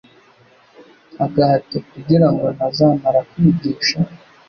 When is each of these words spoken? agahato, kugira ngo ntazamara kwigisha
agahato, 1.25 1.77
kugira 1.91 2.27
ngo 2.33 2.45
ntazamara 2.55 3.19
kwigisha 3.29 3.97